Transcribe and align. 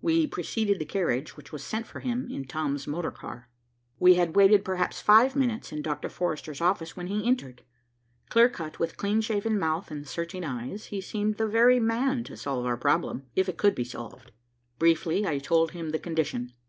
We 0.00 0.28
preceded 0.28 0.78
the 0.78 0.84
carriage 0.84 1.36
which 1.36 1.50
was 1.50 1.64
sent 1.64 1.84
for 1.84 1.98
him, 1.98 2.28
in 2.30 2.44
Tom's 2.44 2.86
motor 2.86 3.10
car. 3.10 3.48
We 3.98 4.14
had 4.14 4.36
waited 4.36 4.64
perhaps 4.64 5.00
five 5.00 5.34
minutes 5.34 5.72
in 5.72 5.82
Dr. 5.82 6.08
Forrester's 6.08 6.60
office, 6.60 6.96
when 6.96 7.08
he 7.08 7.26
entered. 7.26 7.64
Clear 8.28 8.48
cut, 8.48 8.78
with 8.78 8.96
clean 8.96 9.20
shaven 9.20 9.58
mouth 9.58 9.90
and 9.90 10.06
searching 10.06 10.44
eyes, 10.44 10.84
he 10.86 11.00
seemed 11.00 11.38
the 11.38 11.48
very 11.48 11.80
man 11.80 12.22
to 12.22 12.36
solve 12.36 12.64
our 12.66 12.76
problem, 12.76 13.24
if 13.34 13.48
it 13.48 13.58
could 13.58 13.74
be 13.74 13.82
solved. 13.82 14.30
Briefly 14.78 15.26
I 15.26 15.38
told 15.38 15.72
him 15.72 15.90
the 15.90 15.98
condition. 15.98 16.52